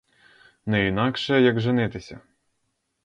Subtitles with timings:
[0.65, 2.19] Не інакше, як женитися.